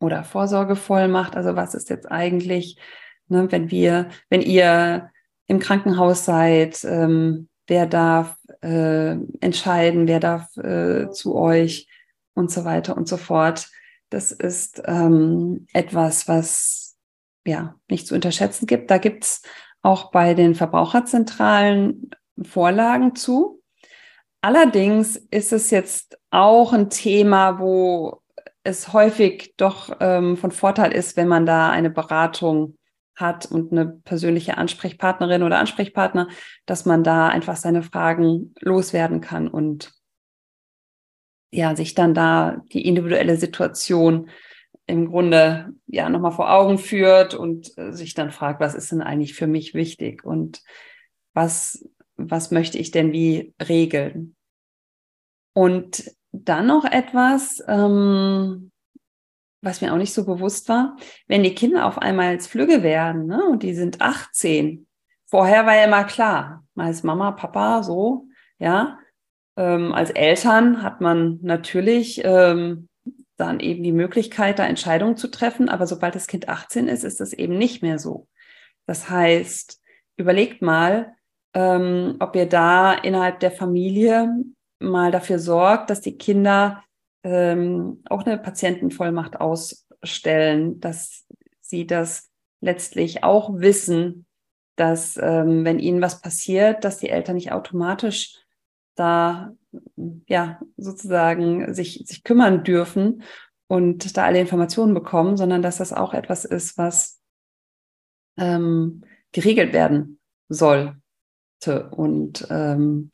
oder 0.00 0.24
Vorsorgevollmacht. 0.24 1.36
Also 1.36 1.56
was 1.56 1.74
ist 1.74 1.90
jetzt 1.90 2.10
eigentlich, 2.10 2.78
ne, 3.28 3.50
wenn 3.50 3.70
wir, 3.70 4.08
wenn 4.28 4.42
ihr 4.42 5.10
im 5.46 5.58
Krankenhaus 5.58 6.24
seid, 6.24 6.84
ähm, 6.84 7.48
wer 7.66 7.86
darf 7.86 8.36
äh, 8.62 9.16
entscheiden, 9.40 10.06
wer 10.06 10.20
darf 10.20 10.56
äh, 10.56 11.10
zu 11.10 11.34
euch 11.34 11.88
und 12.34 12.50
so 12.50 12.64
weiter 12.64 12.96
und 12.96 13.08
so 13.08 13.16
fort. 13.16 13.68
Das 14.10 14.30
ist 14.30 14.82
ähm, 14.84 15.66
etwas, 15.72 16.28
was 16.28 16.96
ja 17.44 17.74
nicht 17.88 18.06
zu 18.06 18.14
unterschätzen 18.14 18.66
gibt. 18.66 18.90
Da 18.90 18.98
gibt's 18.98 19.42
auch 19.82 20.10
bei 20.10 20.34
den 20.34 20.54
Verbraucherzentralen 20.54 22.10
Vorlagen 22.42 23.14
zu. 23.14 23.62
Allerdings 24.40 25.16
ist 25.16 25.52
es 25.52 25.70
jetzt 25.70 26.18
auch 26.30 26.72
ein 26.72 26.90
Thema, 26.90 27.58
wo 27.58 28.22
es 28.62 28.92
häufig 28.92 29.54
doch 29.56 29.96
ähm, 30.00 30.36
von 30.36 30.50
Vorteil 30.50 30.92
ist, 30.92 31.16
wenn 31.16 31.28
man 31.28 31.46
da 31.46 31.70
eine 31.70 31.90
Beratung 31.90 32.76
hat 33.14 33.46
und 33.46 33.72
eine 33.72 33.86
persönliche 33.86 34.58
Ansprechpartnerin 34.58 35.42
oder 35.42 35.58
Ansprechpartner, 35.58 36.28
dass 36.66 36.84
man 36.84 37.02
da 37.02 37.28
einfach 37.28 37.56
seine 37.56 37.82
Fragen 37.82 38.54
loswerden 38.60 39.20
kann 39.20 39.48
und 39.48 39.92
ja, 41.50 41.74
sich 41.74 41.94
dann 41.94 42.12
da 42.12 42.62
die 42.72 42.86
individuelle 42.86 43.36
Situation 43.36 44.28
im 44.86 45.06
Grunde 45.06 45.72
ja 45.86 46.08
nochmal 46.08 46.32
vor 46.32 46.52
Augen 46.52 46.78
führt 46.78 47.34
und 47.34 47.76
äh, 47.78 47.92
sich 47.92 48.14
dann 48.14 48.30
fragt, 48.30 48.60
was 48.60 48.74
ist 48.74 48.92
denn 48.92 49.00
eigentlich 49.00 49.34
für 49.34 49.46
mich 49.46 49.74
wichtig 49.74 50.24
und 50.24 50.62
was, 51.32 51.88
was 52.16 52.50
möchte 52.50 52.78
ich 52.78 52.90
denn 52.90 53.12
wie 53.12 53.54
regeln? 53.68 54.36
Und 55.54 56.10
dann 56.32 56.66
noch 56.66 56.84
etwas, 56.84 57.62
ähm, 57.66 58.70
was 59.62 59.80
mir 59.80 59.92
auch 59.92 59.98
nicht 59.98 60.12
so 60.12 60.24
bewusst 60.24 60.68
war, 60.68 60.96
wenn 61.26 61.42
die 61.42 61.54
Kinder 61.54 61.86
auf 61.86 61.98
einmal 61.98 62.28
als 62.28 62.46
Flügge 62.46 62.82
werden 62.82 63.26
ne, 63.26 63.44
und 63.46 63.62
die 63.62 63.74
sind 63.74 64.00
18. 64.00 64.86
Vorher 65.26 65.66
war 65.66 65.74
ja 65.74 65.84
immer 65.84 66.04
klar, 66.04 66.64
als 66.76 67.02
Mama, 67.02 67.32
Papa, 67.32 67.82
so, 67.82 68.28
ja. 68.58 68.98
Ähm, 69.56 69.94
als 69.94 70.10
Eltern 70.10 70.82
hat 70.82 71.00
man 71.00 71.38
natürlich 71.42 72.20
ähm, 72.22 72.88
dann 73.36 73.60
eben 73.60 73.82
die 73.82 73.92
Möglichkeit, 73.92 74.58
da 74.58 74.66
Entscheidungen 74.66 75.16
zu 75.16 75.28
treffen. 75.28 75.68
Aber 75.68 75.86
sobald 75.86 76.14
das 76.14 76.26
Kind 76.26 76.48
18 76.48 76.88
ist, 76.88 77.04
ist 77.04 77.20
das 77.20 77.32
eben 77.32 77.56
nicht 77.56 77.82
mehr 77.82 77.98
so. 77.98 78.28
Das 78.86 79.08
heißt, 79.10 79.80
überlegt 80.16 80.62
mal, 80.62 81.14
ähm, 81.54 82.16
ob 82.20 82.36
ihr 82.36 82.46
da 82.46 82.94
innerhalb 82.94 83.40
der 83.40 83.50
Familie 83.50 84.30
mal 84.78 85.10
dafür 85.10 85.38
sorgt, 85.38 85.90
dass 85.90 86.00
die 86.00 86.18
Kinder 86.18 86.82
ähm, 87.22 88.02
auch 88.08 88.24
eine 88.24 88.38
Patientenvollmacht 88.38 89.40
ausstellen, 89.40 90.80
dass 90.80 91.26
sie 91.60 91.86
das 91.86 92.30
letztlich 92.60 93.24
auch 93.24 93.58
wissen, 93.58 94.26
dass 94.76 95.16
ähm, 95.16 95.64
wenn 95.64 95.78
ihnen 95.78 96.02
was 96.02 96.20
passiert, 96.20 96.84
dass 96.84 96.98
die 96.98 97.08
Eltern 97.08 97.34
nicht 97.34 97.52
automatisch 97.52 98.44
da 98.94 99.54
ja 100.26 100.60
sozusagen 100.76 101.72
sich, 101.74 102.04
sich 102.06 102.24
kümmern 102.24 102.64
dürfen 102.64 103.22
und 103.68 104.16
da 104.16 104.24
alle 104.24 104.40
Informationen 104.40 104.94
bekommen, 104.94 105.36
sondern 105.36 105.62
dass 105.62 105.78
das 105.78 105.92
auch 105.92 106.14
etwas 106.14 106.44
ist, 106.44 106.78
was 106.78 107.20
ähm, 108.38 109.02
geregelt 109.32 109.72
werden 109.72 110.18
sollte. 110.48 111.00
Und 111.90 112.46
ähm, 112.50 113.10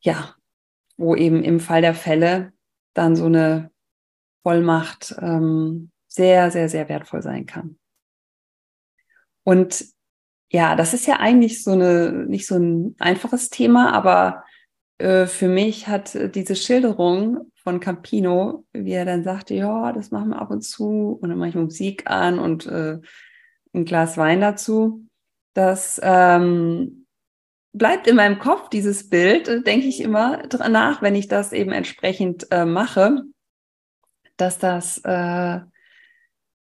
ja, 0.00 0.34
wo 0.96 1.14
eben 1.14 1.42
im 1.42 1.60
Fall 1.60 1.80
der 1.80 1.94
Fälle 1.94 2.52
dann 2.94 3.16
so 3.16 3.26
eine 3.26 3.70
Vollmacht 4.42 5.14
ähm, 5.20 5.90
sehr, 6.06 6.50
sehr, 6.50 6.68
sehr 6.68 6.88
wertvoll 6.88 7.22
sein 7.22 7.46
kann. 7.46 7.78
Und 9.44 9.84
ja, 10.50 10.76
das 10.76 10.94
ist 10.94 11.06
ja 11.06 11.16
eigentlich 11.16 11.62
so 11.62 11.72
eine, 11.72 12.12
nicht 12.26 12.46
so 12.46 12.56
ein 12.56 12.96
einfaches 12.98 13.50
Thema, 13.50 13.92
aber 13.92 14.44
äh, 14.98 15.26
für 15.26 15.48
mich 15.48 15.88
hat 15.88 16.18
diese 16.34 16.56
Schilderung 16.56 17.52
von 17.62 17.80
Campino, 17.80 18.64
wie 18.72 18.92
er 18.92 19.04
dann 19.04 19.24
sagte, 19.24 19.54
ja, 19.54 19.92
das 19.92 20.10
machen 20.10 20.30
wir 20.30 20.40
ab 20.40 20.50
und 20.50 20.62
zu 20.62 21.18
und 21.20 21.28
dann 21.28 21.38
mache 21.38 21.50
ich 21.50 21.54
Musik 21.54 22.10
an 22.10 22.38
und 22.38 22.66
äh, 22.66 22.98
ein 23.74 23.84
Glas 23.84 24.16
Wein 24.16 24.40
dazu, 24.40 25.04
das 25.58 26.00
ähm, 26.04 27.04
bleibt 27.72 28.06
in 28.06 28.14
meinem 28.14 28.38
Kopf, 28.38 28.68
dieses 28.68 29.10
Bild, 29.10 29.48
äh, 29.48 29.60
denke 29.60 29.88
ich 29.88 30.00
immer 30.00 30.44
nach, 30.68 31.02
wenn 31.02 31.16
ich 31.16 31.26
das 31.26 31.52
eben 31.52 31.72
entsprechend 31.72 32.46
äh, 32.52 32.64
mache, 32.64 33.24
dass 34.36 34.60
das 34.60 34.98
äh, 34.98 35.58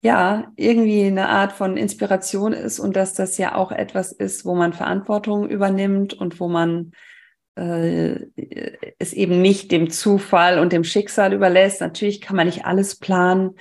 ja, 0.01 0.53
irgendwie 0.55 1.07
eine 1.07 1.27
Art 1.27 1.51
von 1.51 1.75
Inspiration 1.75 2.53
ist 2.53 2.79
und 2.79 2.95
dass 2.95 3.13
das 3.13 3.37
ja 3.37 3.55
auch 3.55 3.73
etwas 3.73 4.13
ist, 4.13 4.45
wo 4.45 4.55
man 4.55 4.71
Verantwortung 4.71 5.49
übernimmt 5.49 6.13
und 6.13 6.39
wo 6.39 6.47
man 6.47 6.93
äh, 7.55 8.27
es 8.97 9.11
eben 9.11 9.41
nicht 9.41 9.73
dem 9.73 9.89
Zufall 9.89 10.57
und 10.59 10.71
dem 10.71 10.85
Schicksal 10.85 11.33
überlässt. 11.33 11.81
Natürlich 11.81 12.21
kann 12.21 12.37
man 12.37 12.45
nicht 12.45 12.63
alles 12.63 12.97
planen, 12.97 13.57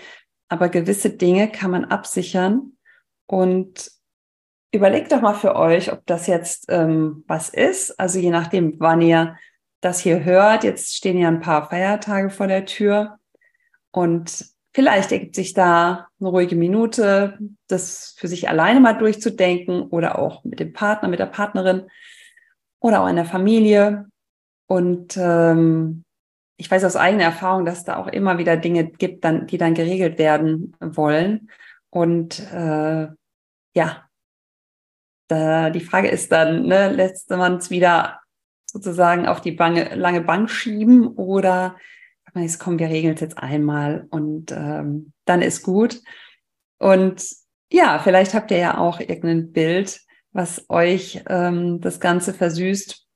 aber 0.49 0.69
gewisse 0.69 1.11
Dinge 1.11 1.51
kann 1.51 1.73
man 1.73 1.87
absichern. 1.87 2.77
Und 3.27 3.94
überlegt 4.75 5.13
doch 5.13 5.21
mal 5.21 5.35
für 5.35 5.57
euch, 5.57 5.93
ob 5.93 6.05
das 6.07 6.27
jetzt 6.27 6.67
ähm, 6.69 7.25
was 7.27 7.49
ist. 7.49 7.99
Also 7.99 8.19
je 8.19 8.31
nachdem, 8.31 8.75
wann 8.79 9.01
ihr 9.01 9.37
das 9.81 10.01
hier 10.01 10.25
hört. 10.25 10.65
Jetzt 10.65 10.95
stehen 10.97 11.19
ja 11.19 11.29
ein 11.29 11.41
paar 11.41 11.69
Feiertage 11.69 12.31
vor 12.31 12.47
der 12.47 12.65
Tür. 12.65 13.19
Und 13.91 14.55
Vielleicht 14.75 15.13
ergibt 15.13 15.37
sich 15.37 15.55
da 15.55 16.09
eine 16.19 16.29
ruhige 16.29 16.57
Minute, 16.57 17.39
das 17.69 18.17
für 18.19 18.27
sich 18.27 18.49
alleine 18.49 18.81
mal 18.81 18.95
durchzudenken 18.95 19.83
oder 19.83 20.19
auch 20.19 20.43
mit 20.43 20.59
dem 20.59 20.73
Partner, 20.73 21.09
mit 21.09 21.21
der 21.21 21.27
Partnerin 21.27 21.85
oder 22.81 23.03
auch 23.03 23.09
in 23.09 23.15
der 23.15 23.25
Familie. 23.25 24.07
Und 24.67 25.17
ähm, 25.17 26.03
ich 26.57 26.69
weiß 26.69 26.85
aus 26.85 26.97
eigener 26.97 27.23
Erfahrung, 27.23 27.65
dass 27.65 27.85
da 27.85 27.99
auch 27.99 28.09
immer 28.09 28.39
wieder 28.39 28.57
Dinge 28.57 28.85
gibt, 28.91 29.25
dann, 29.25 29.47
die 29.47 29.59
dann 29.59 29.75
geregelt 29.75 30.19
werden 30.19 30.77
wollen. 30.81 31.51
Und 31.91 32.41
äh, 32.53 33.07
ja, 33.77 34.09
da, 35.29 35.71
die 35.71 35.81
Frage 35.81 36.09
ist 36.09 36.33
dann, 36.33 36.67
ne, 36.67 36.93
lässt 36.93 37.31
man 37.31 37.57
es 37.57 37.71
wieder 37.71 38.21
sozusagen 38.67 39.27
auf 39.27 39.41
die 39.41 39.53
Bange, 39.53 39.95
lange 39.95 40.21
Bank 40.21 40.51
schieben 40.51 41.07
oder 41.07 41.77
sagt 42.25 42.35
man, 42.35 42.45
jetzt 42.45 42.59
kommen 42.59 42.79
wir 42.79 42.89
regeln 42.89 43.15
es 43.15 43.21
jetzt 43.21 43.39
einmal 43.39 44.07
und 44.11 44.51
ähm, 44.53 45.13
dann 45.25 45.43
ist 45.43 45.63
gut. 45.63 46.01
Und 46.79 47.25
ja, 47.73 47.99
vielleicht 47.99 48.35
habt 48.35 48.51
ihr 48.51 48.59
ja 48.59 48.79
auch 48.79 49.01
irgendein 49.01 49.53
Bild, 49.53 50.01
was 50.33 50.69
euch 50.69 51.23
ähm, 51.29 51.81
das 51.81 52.01
Ganze 52.01 52.35
versüßt. 52.35 53.07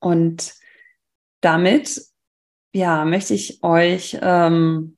Und 0.00 0.54
damit, 1.42 2.02
ja, 2.72 3.04
möchte 3.04 3.34
ich 3.34 3.62
euch 3.62 4.18
ähm, 4.20 4.96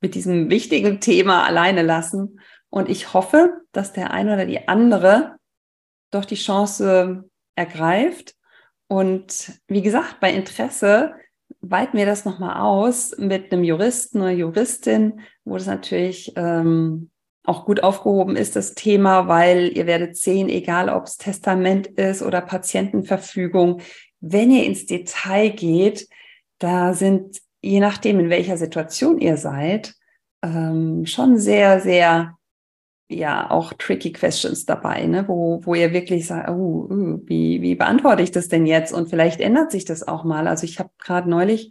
mit 0.00 0.14
diesem 0.14 0.50
wichtigen 0.50 1.00
Thema 1.00 1.44
alleine 1.44 1.82
lassen. 1.82 2.40
Und 2.74 2.88
ich 2.88 3.14
hoffe, 3.14 3.60
dass 3.70 3.92
der 3.92 4.10
eine 4.10 4.34
oder 4.34 4.46
die 4.46 4.66
andere 4.66 5.36
doch 6.10 6.24
die 6.24 6.34
Chance 6.34 7.22
ergreift. 7.54 8.34
Und 8.88 9.60
wie 9.68 9.80
gesagt, 9.80 10.18
bei 10.18 10.32
Interesse 10.32 11.14
weiten 11.60 11.96
wir 11.96 12.04
das 12.04 12.24
nochmal 12.24 12.60
aus 12.60 13.16
mit 13.16 13.52
einem 13.52 13.62
Juristen 13.62 14.22
oder 14.22 14.32
Juristin, 14.32 15.20
wo 15.44 15.54
das 15.54 15.68
natürlich 15.68 16.32
ähm, 16.34 17.12
auch 17.44 17.64
gut 17.64 17.84
aufgehoben 17.84 18.34
ist, 18.34 18.56
das 18.56 18.74
Thema, 18.74 19.28
weil 19.28 19.70
ihr 19.76 19.86
werdet 19.86 20.16
sehen, 20.16 20.48
egal 20.48 20.88
ob 20.88 21.04
es 21.04 21.16
Testament 21.16 21.86
ist 21.86 22.22
oder 22.22 22.40
Patientenverfügung, 22.40 23.82
wenn 24.18 24.50
ihr 24.50 24.64
ins 24.64 24.86
Detail 24.86 25.50
geht, 25.50 26.08
da 26.58 26.92
sind, 26.92 27.40
je 27.62 27.78
nachdem, 27.78 28.18
in 28.18 28.30
welcher 28.30 28.56
Situation 28.56 29.20
ihr 29.20 29.36
seid, 29.36 29.94
ähm, 30.42 31.06
schon 31.06 31.38
sehr, 31.38 31.78
sehr, 31.78 32.36
ja, 33.08 33.50
auch 33.50 33.72
tricky 33.74 34.12
questions 34.12 34.64
dabei, 34.64 35.06
ne? 35.06 35.28
wo, 35.28 35.60
wo 35.64 35.74
ihr 35.74 35.92
wirklich 35.92 36.26
sagt, 36.26 36.48
oh, 36.48 36.88
uh, 36.90 37.20
wie, 37.24 37.60
wie 37.60 37.74
beantworte 37.74 38.22
ich 38.22 38.30
das 38.30 38.48
denn 38.48 38.66
jetzt? 38.66 38.92
Und 38.92 39.10
vielleicht 39.10 39.40
ändert 39.40 39.70
sich 39.70 39.84
das 39.84 40.06
auch 40.06 40.24
mal. 40.24 40.48
Also 40.48 40.64
ich 40.64 40.78
habe 40.78 40.90
gerade 40.98 41.28
neulich 41.28 41.70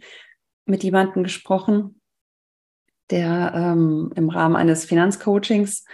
mit 0.64 0.84
jemandem 0.84 1.24
gesprochen, 1.24 2.00
der 3.10 3.52
ähm, 3.54 4.12
im 4.14 4.30
Rahmen 4.30 4.56
eines 4.56 4.84
Finanzcoachings 4.84 5.84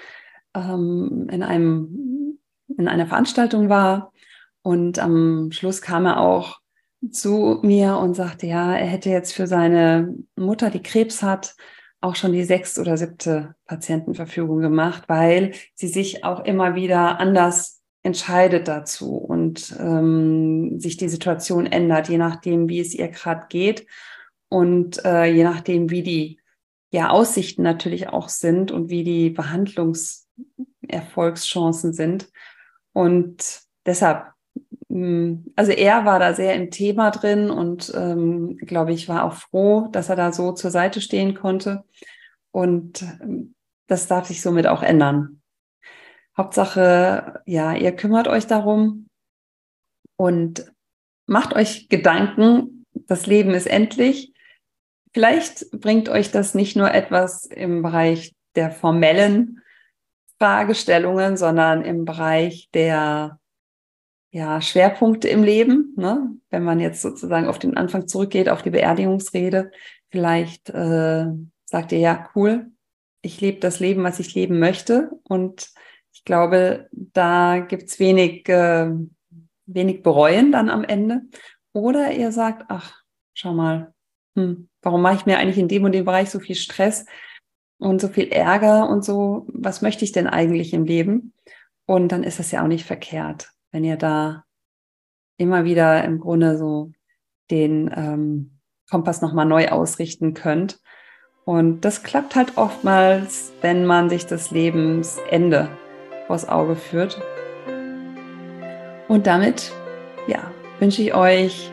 ähm, 0.54 1.28
in 1.30 1.42
einem 1.42 2.38
in 2.78 2.86
einer 2.86 3.06
Veranstaltung 3.06 3.68
war 3.68 4.12
und 4.62 4.98
am 4.98 5.50
Schluss 5.52 5.82
kam 5.82 6.06
er 6.06 6.20
auch 6.20 6.60
zu 7.10 7.60
mir 7.62 7.96
und 7.96 8.14
sagte, 8.14 8.46
ja, 8.46 8.74
er 8.76 8.86
hätte 8.86 9.10
jetzt 9.10 9.32
für 9.32 9.46
seine 9.46 10.14
Mutter, 10.36 10.70
die 10.70 10.82
Krebs 10.82 11.22
hat, 11.22 11.56
auch 12.00 12.16
schon 12.16 12.32
die 12.32 12.44
sechste 12.44 12.80
oder 12.80 12.96
siebte 12.96 13.54
Patientenverfügung 13.66 14.60
gemacht, 14.60 15.04
weil 15.08 15.52
sie 15.74 15.88
sich 15.88 16.24
auch 16.24 16.44
immer 16.44 16.74
wieder 16.74 17.20
anders 17.20 17.82
entscheidet 18.02 18.68
dazu 18.68 19.16
und 19.16 19.76
ähm, 19.78 20.80
sich 20.80 20.96
die 20.96 21.10
Situation 21.10 21.66
ändert, 21.66 22.08
je 22.08 22.16
nachdem, 22.16 22.68
wie 22.68 22.80
es 22.80 22.94
ihr 22.94 23.08
gerade 23.08 23.46
geht 23.50 23.86
und 24.48 25.04
äh, 25.04 25.26
je 25.26 25.44
nachdem, 25.44 25.90
wie 25.90 26.02
die 26.02 26.40
ja, 26.90 27.10
Aussichten 27.10 27.62
natürlich 27.62 28.08
auch 28.08 28.28
sind 28.28 28.72
und 28.72 28.90
wie 28.90 29.04
die 29.04 29.30
Behandlungserfolgschancen 29.30 31.92
sind. 31.92 32.28
Und 32.92 33.60
deshalb, 33.86 34.26
also 35.56 35.72
er 35.72 36.04
war 36.04 36.18
da 36.18 36.34
sehr 36.34 36.54
im 36.54 36.70
Thema 36.70 37.10
drin 37.10 37.50
und 37.50 37.92
ähm, 37.94 38.56
glaube 38.58 38.92
ich, 38.92 39.08
war 39.08 39.24
auch 39.24 39.34
froh, 39.34 39.88
dass 39.92 40.08
er 40.08 40.16
da 40.16 40.32
so 40.32 40.52
zur 40.52 40.70
Seite 40.70 41.00
stehen 41.00 41.34
konnte. 41.34 41.84
Und 42.50 43.02
ähm, 43.22 43.54
das 43.86 44.08
darf 44.08 44.26
sich 44.26 44.42
somit 44.42 44.66
auch 44.66 44.82
ändern. 44.82 45.40
Hauptsache, 46.36 47.42
ja, 47.46 47.74
ihr 47.74 47.92
kümmert 47.92 48.28
euch 48.28 48.46
darum 48.46 49.06
und 50.16 50.72
macht 51.26 51.54
euch 51.54 51.88
Gedanken, 51.88 52.84
das 52.92 53.26
Leben 53.26 53.50
ist 53.50 53.66
endlich 53.66 54.32
Vielleicht 55.12 55.70
bringt 55.72 56.08
euch 56.08 56.30
das 56.30 56.54
nicht 56.54 56.76
nur 56.76 56.92
etwas 56.92 57.44
im 57.44 57.82
Bereich 57.82 58.34
der 58.54 58.70
formellen 58.70 59.60
Fragestellungen, 60.38 61.36
sondern 61.36 61.82
im 61.82 62.04
Bereich 62.04 62.68
der 62.72 63.39
ja, 64.30 64.60
Schwerpunkte 64.60 65.28
im 65.28 65.42
Leben. 65.42 65.94
Ne? 65.96 66.36
Wenn 66.50 66.64
man 66.64 66.80
jetzt 66.80 67.02
sozusagen 67.02 67.46
auf 67.46 67.58
den 67.58 67.76
Anfang 67.76 68.06
zurückgeht, 68.06 68.48
auf 68.48 68.62
die 68.62 68.70
Beerdigungsrede, 68.70 69.70
vielleicht 70.10 70.70
äh, 70.70 71.26
sagt 71.64 71.92
ihr, 71.92 71.98
ja, 71.98 72.28
cool, 72.34 72.70
ich 73.22 73.40
lebe 73.40 73.60
das 73.60 73.80
Leben, 73.80 74.02
was 74.02 74.20
ich 74.20 74.34
leben 74.34 74.58
möchte. 74.58 75.10
Und 75.24 75.70
ich 76.12 76.24
glaube, 76.24 76.88
da 76.92 77.58
gibt's 77.58 77.98
wenig, 77.98 78.48
äh, 78.48 78.90
wenig 79.66 80.02
bereuen 80.02 80.52
dann 80.52 80.70
am 80.70 80.84
Ende. 80.84 81.22
Oder 81.72 82.12
ihr 82.12 82.32
sagt, 82.32 82.66
ach, 82.68 83.02
schau 83.34 83.52
mal, 83.52 83.92
hm, 84.36 84.68
warum 84.82 85.02
mache 85.02 85.16
ich 85.16 85.26
mir 85.26 85.38
eigentlich 85.38 85.58
in 85.58 85.68
dem 85.68 85.84
und 85.84 85.92
dem 85.92 86.04
Bereich 86.04 86.30
so 86.30 86.40
viel 86.40 86.56
Stress 86.56 87.04
und 87.78 88.00
so 88.00 88.08
viel 88.08 88.28
Ärger 88.28 88.88
und 88.88 89.04
so, 89.04 89.46
was 89.48 89.82
möchte 89.82 90.04
ich 90.04 90.12
denn 90.12 90.26
eigentlich 90.26 90.72
im 90.72 90.84
Leben? 90.84 91.34
Und 91.86 92.12
dann 92.12 92.22
ist 92.22 92.38
das 92.38 92.50
ja 92.50 92.62
auch 92.62 92.68
nicht 92.68 92.84
verkehrt, 92.84 93.50
wenn 93.72 93.84
ihr 93.84 93.96
da 93.96 94.44
immer 95.36 95.64
wieder 95.64 96.04
im 96.04 96.20
Grunde 96.20 96.58
so 96.58 96.92
den 97.50 97.90
ähm, 97.94 98.60
Kompass 98.90 99.22
nochmal 99.22 99.46
neu 99.46 99.68
ausrichten 99.68 100.34
könnt. 100.34 100.80
Und 101.44 101.84
das 101.84 102.02
klappt 102.02 102.36
halt 102.36 102.56
oftmals, 102.56 103.52
wenn 103.62 103.86
man 103.86 104.10
sich 104.10 104.26
das 104.26 104.50
Lebensende 104.50 105.68
vors 106.26 106.48
Auge 106.48 106.76
führt. 106.76 107.20
Und 109.08 109.26
damit, 109.26 109.72
ja, 110.26 110.50
wünsche 110.78 111.02
ich 111.02 111.14
euch 111.14 111.72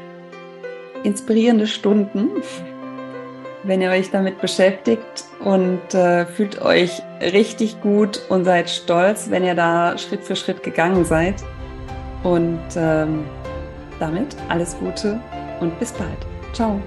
inspirierende 1.04 1.68
Stunden, 1.68 2.30
wenn 3.64 3.82
ihr 3.82 3.92
euch 3.92 4.10
damit 4.10 4.40
beschäftigt 4.40 5.26
und 5.44 5.94
äh, 5.94 6.26
fühlt 6.26 6.62
euch 6.62 7.02
richtig 7.22 7.82
gut 7.82 8.22
und 8.30 8.46
seid 8.46 8.70
stolz, 8.70 9.30
wenn 9.30 9.44
ihr 9.44 9.56
da 9.56 9.98
Schritt 9.98 10.24
für 10.24 10.36
Schritt 10.36 10.64
gegangen 10.64 11.04
seid. 11.04 11.44
Und 12.28 12.60
ähm, 12.76 13.24
damit 14.02 14.36
alles 14.50 14.78
Gute 14.80 15.18
und 15.62 15.80
bis 15.80 15.94
bald. 15.94 16.26
Ciao. 16.52 16.82